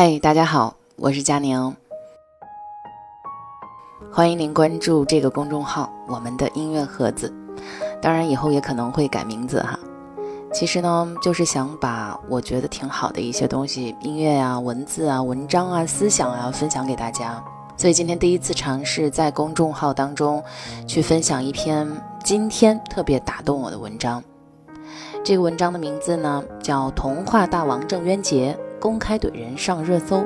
[0.00, 1.74] 嗨，大家好，我是佳宁，
[4.12, 7.34] 欢迎您关注这个公众号“我们的音乐盒子”。
[8.00, 9.76] 当然，以后也可能会改名字哈。
[10.52, 17.42] 其实呢，就是想把我觉得挺好的一些东西，音乐啊、文字啊、文章啊、思想啊，分享给大家。
[17.76, 20.40] 所以今天第一次尝试在公众号当中
[20.86, 21.90] 去分享一篇
[22.22, 24.22] 今天特别打动我的文章。
[25.24, 28.56] 这个文章的名字呢，叫《童话大王郑渊洁》。
[28.80, 30.24] 公开怼人上热搜，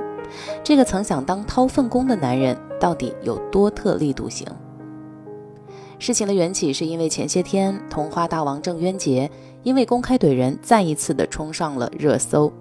[0.63, 4.47] 这个曾想当掏粪工的男人到底有多特立独行？
[5.99, 9.31] 事情的缘起是因为前些天童话大王郑渊洁
[9.63, 12.53] 因为公开怼人，再一次的冲上了热搜。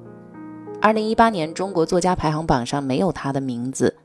[0.80, 3.96] 二零一八年中国作家排行榜上没有他的名字，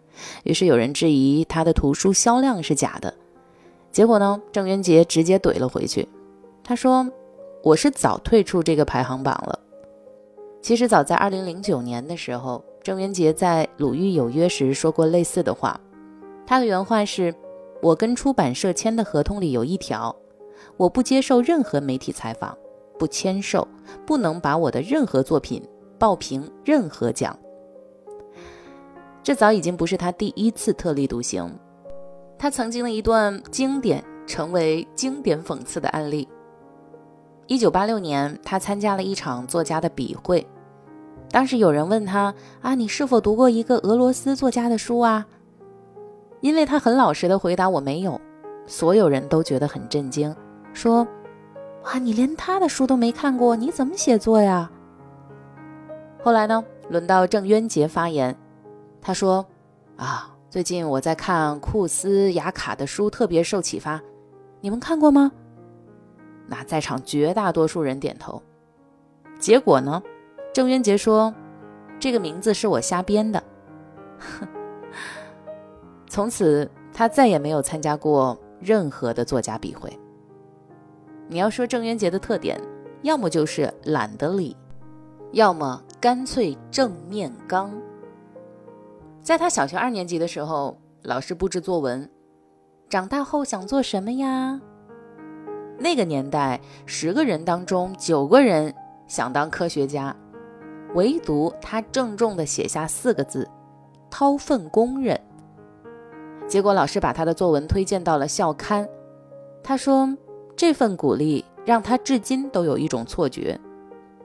[0.45, 3.13] 于是有人质疑他的图书销量是假的。
[3.93, 6.09] 结果呢，郑渊洁直接怼了回去，
[6.63, 7.07] 他说
[7.63, 9.59] ：“我是早退出这个排行榜了。”
[10.67, 15.81] 其实早在二零零九年的时候，郑渊洁在《鲁豫有约》时说过类似的话。
[16.45, 17.33] 他的原话是
[17.81, 20.17] ：“我跟出版社签的合同里有一条，
[20.77, 22.59] 我不接受任何媒体采访，
[22.99, 23.69] 不签售，
[24.05, 25.63] 不能把我的任何作品
[26.01, 27.39] 报评任何奖。”
[29.23, 31.49] 这早已经不是他第一次特立独行。
[32.37, 36.27] 他曾经的一段经典，成为经典讽刺的案例。
[37.47, 40.45] 一九八六年，他参加了一场作家的笔会。
[41.31, 45.27] 当时有人问他啊，你是否读过一个俄罗斯作家的书啊？
[46.41, 48.21] 因为他很老实的回答我没有，
[48.67, 50.35] 所有人都觉得很震惊，
[50.73, 51.07] 说
[51.85, 54.71] 哇，你连他的书都没看过，你怎么写作呀？
[56.23, 58.37] 后来呢，轮到郑渊洁发言，
[59.01, 59.45] 他说
[59.97, 64.01] 啊，最近我在看库斯雅卡的书，特别受启发，
[64.61, 65.33] 你们看过吗？
[66.47, 68.41] 那在场绝大多数人点头，
[69.39, 70.03] 结果呢？
[70.57, 71.35] 郑渊洁说
[72.01, 73.45] ：“这个名字是我瞎编的。
[76.09, 79.93] ”从此，他再也没有参加过任何的作家笔会。
[81.29, 82.59] 你要说郑渊洁的特点，
[83.03, 84.57] 要么就是懒得理，
[85.33, 87.71] 要么干脆正面刚。
[89.21, 92.11] 在他小学二年级的时候，老师布置作文
[92.89, 94.59] ：“长大后想做什么呀？”
[95.79, 98.75] 那个年代，十个人当中九个人
[99.07, 100.17] 想当科学家。
[100.97, 103.49] 唯独他郑重地写下四个字
[104.11, 105.19] ：“掏粪工人。”
[106.49, 108.89] 结果老师把他的作文推荐到了校刊。
[109.63, 110.17] 他说
[110.57, 113.59] ：“这份鼓励让他至今都有一种错觉，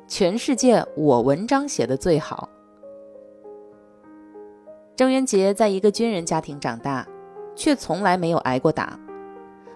[0.07, 2.47] 全世界我文章写的最好。”
[4.95, 7.05] 郑渊洁在一个军人家庭长大，
[7.55, 8.97] 却从来没有挨过打，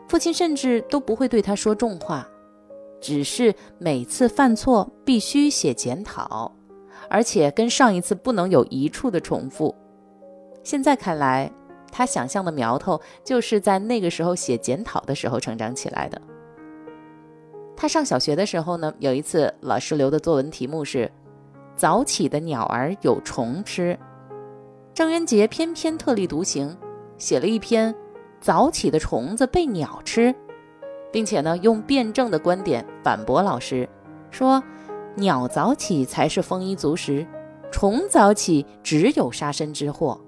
[0.07, 2.25] 父亲甚至都不会对他说重话，
[3.01, 6.56] 只是每次犯错必须写检讨。
[7.10, 9.74] 而且跟上一次不能有一处的重复。
[10.64, 11.52] 现在看来，
[11.92, 16.20] 他想象的苗头就是在那个时候写检讨的时候成长起来的。
[17.78, 21.12] 他上小学的时候呢，有一次老师留的作文题目是
[21.76, 23.98] “早起的鸟儿有虫吃”，
[24.94, 26.76] 郑渊洁偏偏特立独行，
[27.18, 27.94] 写了一篇
[28.42, 30.34] “早起的虫子被鸟吃”，
[31.12, 33.88] 并且呢用辩证的观点反驳老师，
[34.32, 34.64] 说。
[35.16, 37.26] 鸟早起才是丰衣足食，
[37.72, 40.20] 虫早起只有杀身之祸。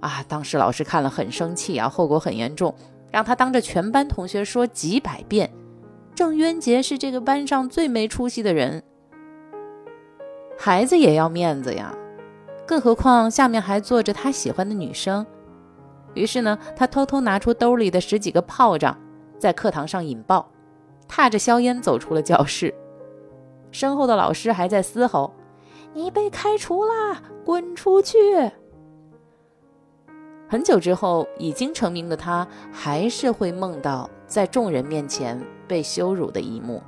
[0.00, 0.24] 啊！
[0.28, 2.74] 当时老师看了很生气啊，后果很严重，
[3.10, 5.50] 让他当着全班同学说几百遍
[6.14, 8.82] ：“郑渊洁是这个班上最没出息的人。”
[10.58, 11.94] 孩子也要面子呀，
[12.66, 15.26] 更何况下面还坐着他喜欢的女生。
[16.12, 18.98] 于是呢，他偷偷拿出兜里的十几个炮仗，
[19.38, 20.50] 在课堂上引爆，
[21.08, 22.74] 踏着硝烟走出了教室。
[23.74, 25.34] 身后的老师还在嘶吼
[25.94, 28.16] ：“你被开除啦，滚出去！”
[30.48, 36.80] 很久之后，已经成名的他还是会梦到在众人面前被羞辱的一幕。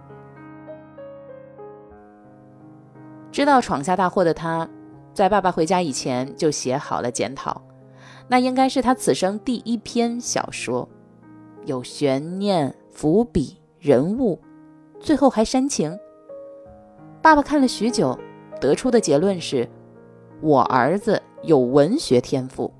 [3.32, 4.68] 知道闯下大祸的他，
[5.12, 7.60] 在爸爸回家以前就写好了检讨，
[8.28, 10.88] 那应该是他此生第一篇小说，
[11.64, 14.40] 有悬念、伏笔、人物，
[15.00, 15.98] 最后还煽情。
[17.26, 18.16] 爸爸看了许久，
[18.60, 19.68] 得出的结论是：
[20.40, 22.72] 我儿子有文学天赋。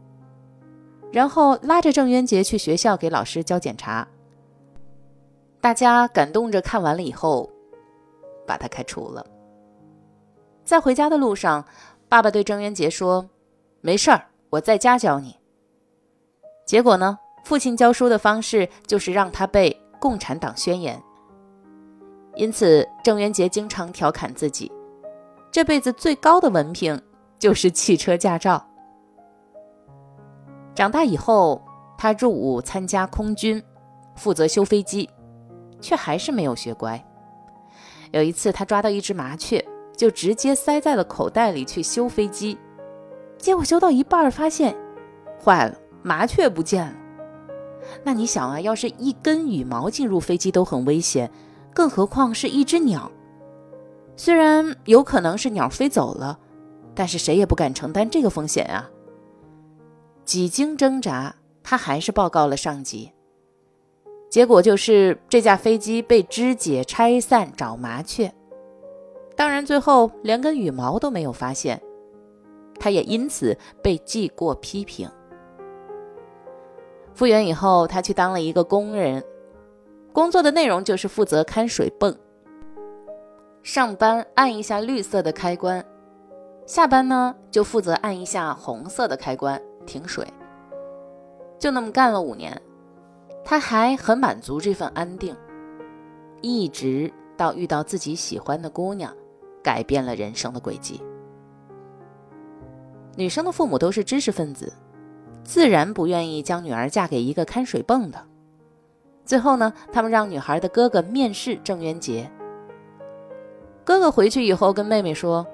[1.11, 4.07] 然后拉着郑渊洁去学校给老师交检查。
[5.61, 7.51] 大家感动着看完了以后，
[8.47, 9.27] 把他开除了。
[10.63, 11.65] 在回家的路上，
[12.09, 13.29] 爸爸对郑渊洁说
[13.83, 15.37] ：“没事儿，我在家教你。”
[16.65, 20.97] 结果呢，父亲教书的方式就是让他背《共产党宣言》。
[22.37, 24.71] 因此，郑渊洁经常调侃自己，
[25.51, 27.01] 这辈子最高的文凭
[27.39, 28.65] 就是汽车驾照。
[30.75, 31.63] 长大以后，
[31.97, 33.63] 他入伍参加空军，
[34.15, 35.09] 负责修飞机，
[35.81, 37.03] 却还是没有学乖。
[38.13, 39.65] 有一次，他抓到一只麻雀，
[39.97, 42.59] 就直接塞在了口袋里去修飞机，
[43.39, 44.77] 结果修到一半发现
[45.43, 46.93] 坏了，麻雀不见了。
[48.05, 51.31] 那你想啊，要是一根羽毛进入飞机都很危险，
[51.77, 53.13] 更何况是一只鸟？
[54.17, 56.39] 虽然有可能是鸟飞走了，
[56.95, 58.89] 但是谁也不敢承担这个风险啊。
[60.25, 63.13] 几经挣扎，他还是报告了上级。
[64.31, 68.33] 结果就是这架飞机被肢解拆散找麻雀，
[69.37, 71.83] 当然最后连根羽毛都没有发现，
[72.81, 75.07] 他也因此被记过批评。
[77.13, 79.23] 复员以后，他去当了一个工人，
[80.17, 82.17] 工作的内容就是负责看水泵。
[83.63, 85.85] 上班按一下绿色的开关，
[86.65, 89.61] 下班呢就负责按一下红色的开关。
[89.85, 90.27] 停水，
[91.59, 92.59] 就那么干了五年，
[93.45, 95.37] 他还很满足这份安定，
[96.41, 99.15] 一直到遇到自己喜欢的姑娘，
[99.63, 100.99] 改变了人生的轨迹。
[103.17, 104.73] 女生的父母都是知识分子，
[105.45, 108.19] 自然不愿意将女儿嫁给一个看水泵的。
[109.27, 112.31] 最后呢，他们让女孩的哥哥面试郑渊洁。
[113.85, 115.47] 哥哥回去以后跟妹妹说，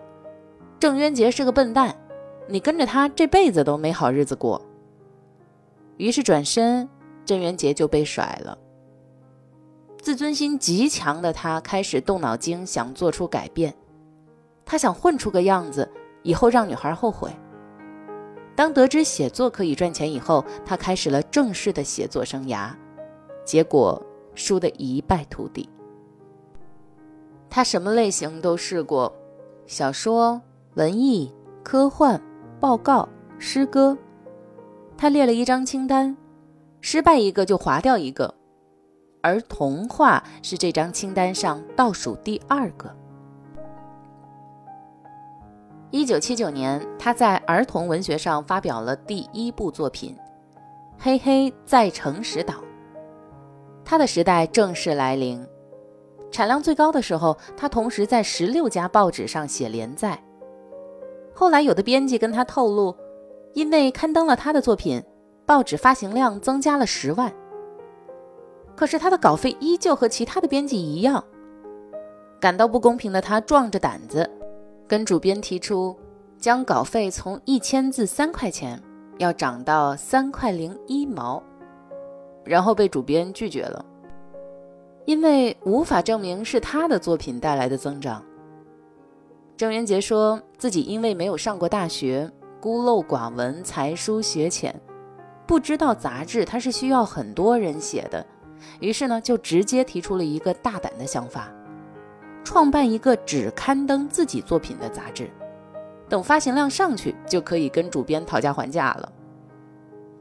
[0.78, 1.96] 郑渊洁是个笨蛋。
[2.48, 4.60] 你跟着他这辈子都没好日子过。
[5.96, 6.88] 于是转身，
[7.24, 8.58] 郑渊洁就被甩了。
[10.00, 13.72] 自尊心极强的他开始动脑筋，想做出改变。
[14.64, 15.88] 他想混出个样子，
[16.22, 17.30] 以后让女孩后悔。
[18.56, 22.70] 当得知写作可以赚钱以后，他开始了正式的写作生涯，
[23.44, 24.00] 结果
[24.34, 25.68] 输得一败涂地。
[27.48, 29.12] 他什么类型都试过，
[29.66, 30.40] 小说、
[30.74, 32.20] 文艺、科幻。
[32.60, 33.08] 报告、
[33.40, 33.98] 诗歌，
[34.96, 36.16] 他列了一张清单，
[36.80, 38.32] 失败一个就划掉一个，
[39.20, 42.94] 而童话是这张清单上倒数第二个。
[45.90, 50.16] 一九七九年，他在儿童文学上发表了第一部作品
[50.96, 52.54] 《嘿嘿在诚实岛》，
[53.84, 55.44] 他的时代正式来临。
[56.30, 60.18] 产量最高的时候，他同时在十六家报纸上写连载。
[61.34, 62.96] 后来，有的编辑跟他透露，
[63.52, 65.02] 因为刊登了他的作品，
[65.44, 67.32] 报纸发行量增加了十万。
[68.74, 71.22] 可是他的稿费依旧和其他的编辑一样。
[72.40, 74.28] 感到不公平的他，壮着胆子
[74.88, 75.94] 跟主编提出，
[76.38, 78.82] 将稿费从一千字三块钱
[79.18, 81.42] 要涨到三块零一毛，
[82.44, 83.84] 然后被主编拒绝了，
[85.04, 88.22] 因为无法证明是他的作品带来的增长。
[89.56, 92.30] 郑渊洁说自己因为没有上过大学，
[92.60, 94.74] 孤陋寡闻，才疏学浅，
[95.46, 98.26] 不知道杂志它是需要很多人写的，
[98.80, 101.48] 于是呢就直接提出了一个大胆的想法，
[102.42, 105.30] 创办一个只刊登自己作品的杂志，
[106.08, 109.12] 等发行量上去就可以跟主编讨价还价了。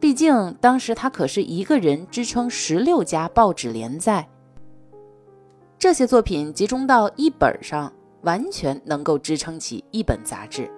[0.02, 4.28] 毕竟当时他可是一个人支撑十六家报纸连载，
[5.80, 7.94] 这些作品集中到一本上。
[8.24, 10.70] 完全能够支撑起一本杂志。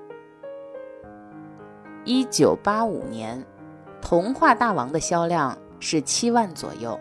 [2.06, 3.38] 一九八五年，
[4.02, 6.98] 《童话大王》的销量是七万左右，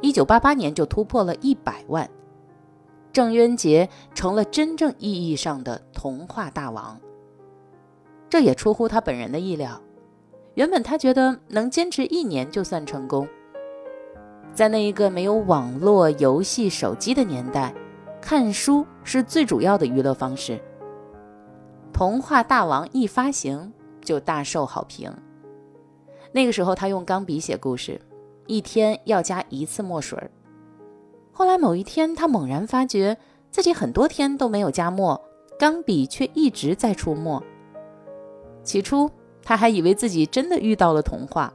[0.00, 2.10] 一九八八年就突破了一百万，
[3.12, 7.00] 郑渊洁成了真正意义上的童话大王。
[8.28, 9.80] 这也出乎他本人的意料，
[10.54, 13.28] 原本他觉得能坚持一年就算成功。
[14.52, 17.74] 在那一个没有网络游戏、手机的年代。
[18.20, 20.52] 看书是最主要的娱乐方式。
[21.92, 23.70] 《童话大王》一发行
[24.00, 25.14] 就大受好评。
[26.32, 28.00] 那个时候他用钢笔写故事，
[28.46, 30.30] 一天要加一次墨水儿。
[31.32, 33.14] 后来某一天，他猛然发觉
[33.50, 35.20] 自己很多天都没有加墨，
[35.58, 37.42] 钢笔却一直在出墨。
[38.62, 39.10] 起初
[39.44, 41.54] 他还以为自己真的遇到了童话，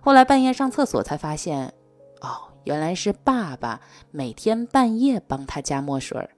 [0.00, 1.72] 后来半夜上厕所才发现，
[2.20, 2.50] 哦。
[2.64, 6.30] 原来是爸爸每天半夜帮他加墨水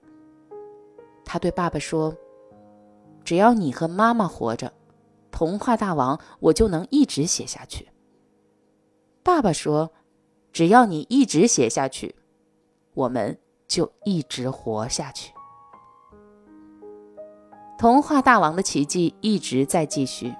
[1.23, 2.13] 他对爸爸说
[3.23, 4.73] ：“只要你和妈妈活着，
[5.31, 7.87] 童话大王我就能一直写下去。”
[9.23, 9.93] 爸爸说
[10.51, 12.13] ：“只要你一直写下去，
[12.93, 15.31] 我们就一直活下去。”
[17.79, 20.35] 童话大王的奇迹一直在继续。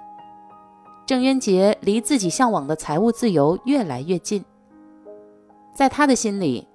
[1.08, 4.44] 郑渊洁离自己向往的财务自由越来越近。
[5.74, 6.68] 在他的心里，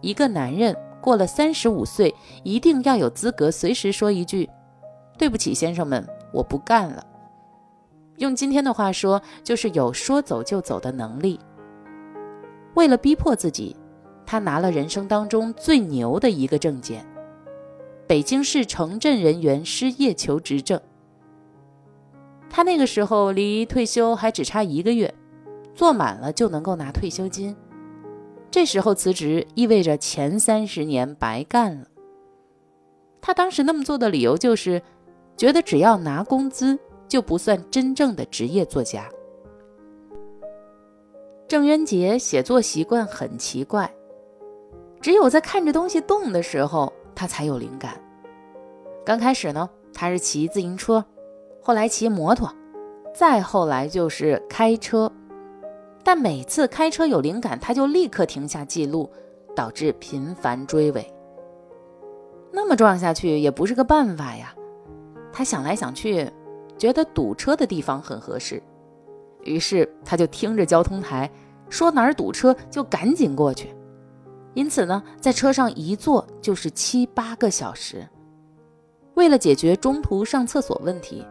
[0.00, 2.12] 一个男人过了三十五岁，
[2.42, 4.50] 一定要有资格随时说一句
[5.16, 7.06] ：“对不起，先生们，我不干了。
[8.16, 11.38] 用今天的话说，就是有说走就走的能力。
[12.74, 13.76] 为了逼迫自己，
[14.26, 17.06] 他拿了人生当中最牛的一个证件——
[18.08, 20.80] 北京市城镇人员失业求职证。
[22.56, 25.14] 他那个时候离退休还只差一个月，
[25.74, 27.54] 做满了就能够拿退休金。
[28.50, 31.86] 这时候辞职意味着前三十年白干了。
[33.20, 34.80] 他当时那么做的理由就是，
[35.36, 39.06] 觉得只要拿工资就不算真正的职业作家。
[41.46, 43.94] 郑渊洁写作习惯很奇怪，
[45.02, 48.02] 只有在看着东西动的时候，他才有灵感。
[49.04, 51.04] 刚开始呢，他是骑自行车，
[51.66, 52.48] 后来骑摩托，
[53.12, 55.10] 再后来就是开车。
[56.04, 59.10] 但每次开车有灵感，他就立刻停下记录，
[59.52, 61.12] 导致频繁追尾。
[62.52, 64.54] 那么撞下去也不是个办法呀。
[65.32, 66.30] 他想来想去，
[66.78, 68.62] 觉得堵车的地方很合适，
[69.42, 71.28] 于是他就听着交通台
[71.68, 73.74] 说哪儿堵车就赶紧过去。
[74.54, 78.06] 因此呢，在车上一坐就是七八个小时。
[79.14, 81.26] 为了解决中途上厕所问题，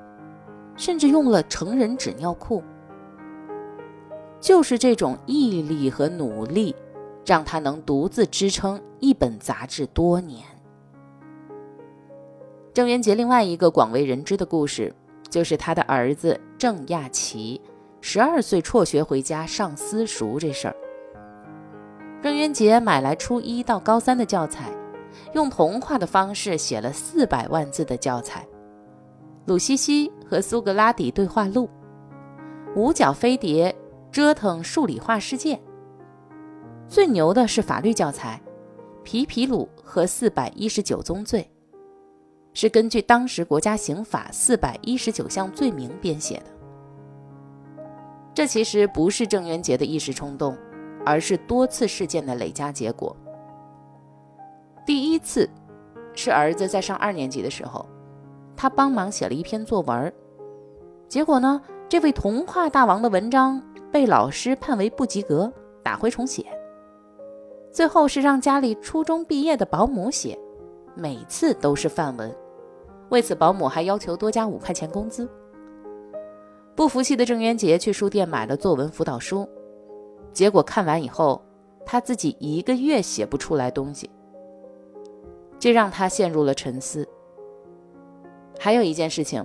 [0.77, 2.63] 甚至用了成人纸尿裤。
[4.39, 6.75] 就是这种毅力和努力，
[7.25, 10.43] 让他能独自支撑一本杂志多年。
[12.73, 14.93] 郑渊洁另外一个广为人知的故事，
[15.29, 17.59] 就是他的儿子郑亚奇，
[18.01, 20.75] 十二岁辍学回家上私塾这事儿。
[22.21, 24.71] 郑渊洁买来初一到高三的教材，
[25.33, 28.41] 用童话的方式写了四百万字的教材，
[29.45, 31.69] 《鲁西西和苏格拉底对话录》，
[32.79, 33.75] 《五角飞碟》。
[34.11, 35.59] 折腾数理化世界，
[36.87, 38.41] 最牛的是法律教材
[39.03, 41.41] 《皮皮鲁和四百一十九宗罪》，
[42.53, 46.45] 是根据当时国家刑法四百一十九项罪名编写的。
[48.33, 50.57] 这其实不是郑渊洁的一时冲动，
[51.05, 53.13] 而是多次事件的累加结果。
[54.85, 55.49] 第一次
[56.13, 57.85] 是儿子在上二年级的时候，
[58.55, 60.13] 他帮忙写了一篇作文，
[61.07, 63.61] 结果呢，这位童话大王的文章。
[63.91, 65.49] 被老师判为不及格，
[65.81, 66.45] 打回重写。
[67.71, 70.37] 最后是让家里初中毕业的保姆写，
[70.95, 72.29] 每次都是范文。
[73.07, 75.29] 为此，保姆还要求多加五块钱工资。
[76.75, 79.47] 不服气的郑渊洁去书店买了作文辅导书，
[80.33, 81.41] 结果看完以后，
[81.85, 84.09] 他自己一个月写不出来东西，
[85.57, 87.07] 这让他陷入了沉思。
[88.59, 89.43] 还有一件事情，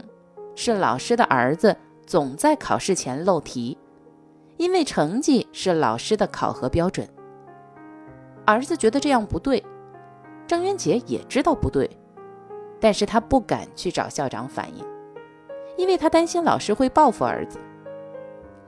[0.54, 1.76] 是老师的儿子
[2.06, 3.76] 总在考试前漏题。
[4.56, 7.08] 因为成绩是老师的考核标准，
[8.44, 9.64] 儿子觉得这样不对，
[10.46, 11.88] 郑渊洁也知道不对，
[12.78, 14.84] 但是他不敢去找校长反映，
[15.78, 17.58] 因为他担心老师会报复儿子。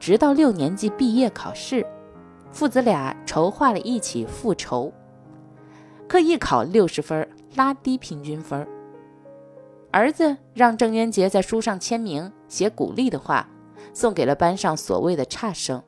[0.01, 1.87] 直到六年级毕业考试，
[2.51, 4.91] 父子俩筹划了一起复仇，
[6.09, 8.67] 刻意考六十分，拉低平均分。
[9.93, 13.49] 儿子让郑渊洁在书上签名，写鼓励的话。
[13.95, 15.83] 送给了班上所谓的差生，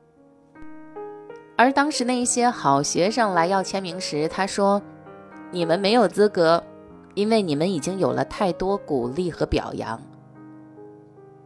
[1.57, 4.79] 而当时那些好学生来要签名时，他说
[5.49, 6.63] ：“你们没有资格，
[7.15, 9.99] 因为你们已经有了太多鼓励和表扬。”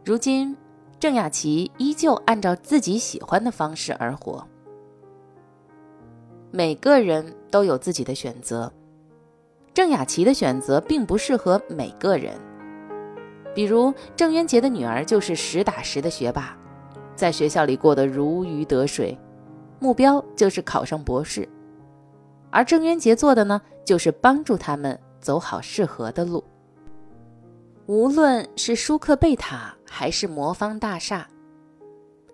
[0.04, 0.54] 如今，
[0.98, 4.46] 郑雅琪依旧按照自己喜欢的方式而活。
[6.50, 8.70] 每个人都有自己的选择，
[9.72, 12.38] 郑雅琪的选择并不适合每个人。
[13.54, 16.56] 比如郑渊洁的女儿就是实打实的学霸，
[17.16, 19.18] 在学校里过得如鱼得水，
[19.78, 21.48] 目标就是考上博士。
[22.50, 26.42] 而郑渊洁做的呢，就是帮助他们走好适合的路。
[27.86, 31.28] 无论是舒克贝塔还是魔方大厦，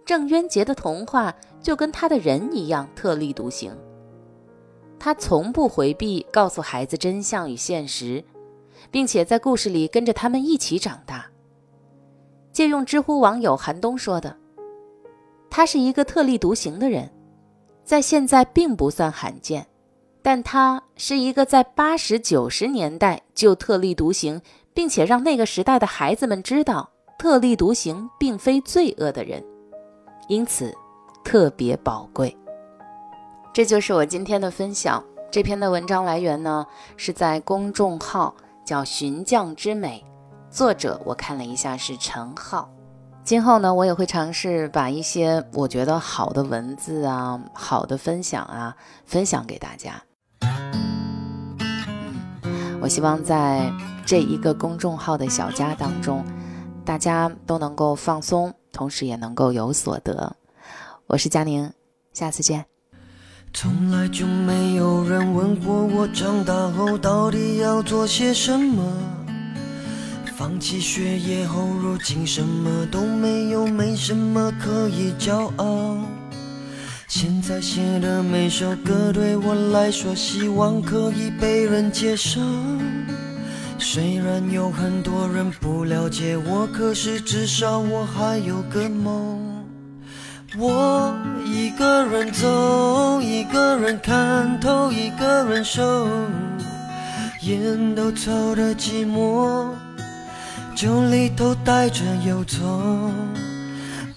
[0.05, 3.75] 郑渊洁的童话就跟他的人一样特立独行。
[4.99, 8.23] 他从不回避告诉孩子真相与现实。
[8.91, 11.27] 并且在故事里跟着他们一起长大。
[12.53, 14.37] 借用知乎网友韩冬说的
[15.51, 17.11] ：“他是一个特立独行的人，
[17.85, 19.67] 在现在并不算罕见，
[20.23, 24.41] 但他是一个在八十九十年代就特立独行，
[24.73, 29.45] 并且让那个时代的孩子们知道特立独行并非罪恶的人，
[30.29, 30.75] 因此
[31.23, 32.35] 特别宝贵。”
[33.53, 35.05] 这就是我今天的分享。
[35.31, 36.65] 这篇的文章来源呢
[36.97, 38.35] 是在公众号。
[38.67, 40.05] 叫《寻匠之美》，
[40.55, 42.69] 作者我看了一下是陈浩。
[43.23, 50.03] 今后呢，我也会尝试把一些我觉得好的文字啊、好的分享啊，分享给大家。
[52.81, 53.73] 我希望在
[54.05, 56.25] 这一个公众号的小家当中，
[56.85, 60.35] 大家都能够放松，同时也能够有所得。
[61.07, 61.73] 我是佳宁，
[62.13, 62.67] 下次见。
[63.59, 68.85] 从来就没有人问过我长大后到底要做些什么。
[70.37, 75.97] 放弃学业后，如今什么都没有，没什么可以骄傲。
[77.09, 82.43] 现在写的每首歌对我来说，希望可以被人接受。
[83.79, 89.46] 虽然有很多人不了解我，可是至少我还有个梦。
[90.55, 91.13] 我
[91.45, 96.09] 一个人走，一个人看透，一个人受，
[97.43, 99.69] 烟都抽的寂寞，
[100.77, 103.11] 酒里头带着忧愁。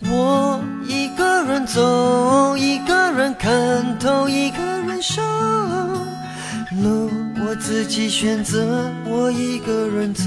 [0.04, 5.22] 我一个人走，一个人看透，一个人受，
[6.84, 7.10] 路
[7.44, 10.24] 我自己选择，我一个人走。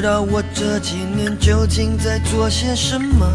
[0.00, 3.26] 知道我这几年究竟在做些什么，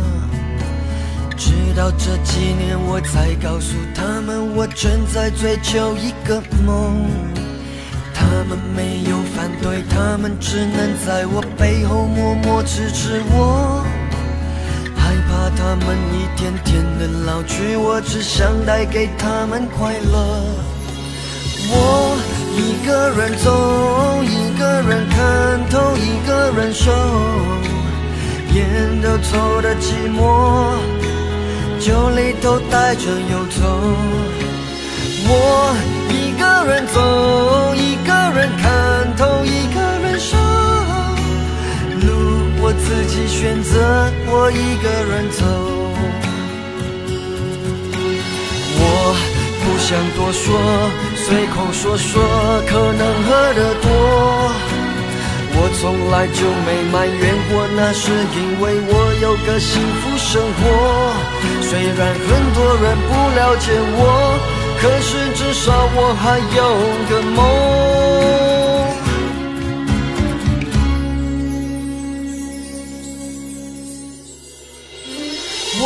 [1.35, 7.05] 直到这几年我才告诉他们，我正在追求一个梦。
[8.13, 13.83] 他们没有反对，他们只能在我背后默默支持我。
[14.95, 20.45] 害怕他们一天天的老去，我只想带给他们快乐。
[21.75, 22.12] 我
[22.83, 26.91] 一个人走，一个人看透，一个人受，
[28.53, 30.75] 烟都抽的寂寞，
[31.79, 33.79] 酒里头带着忧愁。
[35.29, 35.73] 我
[36.09, 40.35] 一个人走，一个人看透，一个人受，
[42.05, 42.11] 路
[42.61, 45.72] 我自己选择，我一个人走。
[49.93, 50.57] 想多说，
[51.15, 52.19] 随口说说
[52.65, 53.85] 可能喝得多。
[55.55, 60.61] 我从来就没埋怨过，那是因为我有个幸福生活。
[61.61, 64.01] 虽然很多人不了解我，
[64.81, 66.59] 可是至少我还有
[67.07, 67.37] 个梦。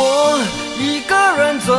[0.78, 1.74] 一个人走，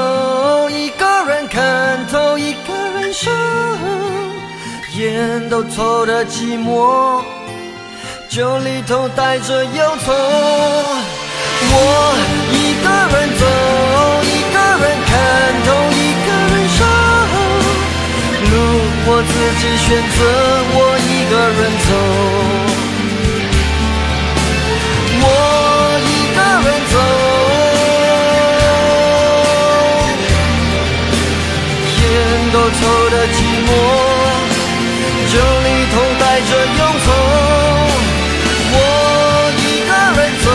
[5.19, 7.21] 烟都抽的寂寞，
[8.29, 10.13] 酒里头带着忧愁。
[11.71, 11.75] 我
[12.53, 13.43] 一个人走，
[14.23, 15.12] 一个人看
[15.65, 16.79] 透，一个人受，
[18.49, 18.53] 路
[19.08, 20.19] 我自己选择，
[20.71, 21.89] 我一个人走。
[25.21, 25.25] 我
[26.08, 26.95] 一个人走。
[31.99, 32.01] 烟
[32.53, 32.79] 都抽
[33.10, 33.69] 的寂寞，
[35.32, 37.08] 这里头带着忧愁。
[38.72, 38.76] 我
[39.60, 40.48] 一个人走，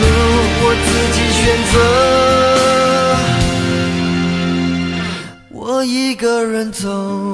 [0.00, 0.04] 路
[0.62, 1.42] 我自己选
[1.72, 1.74] 择，
[5.50, 7.31] 我一个人走。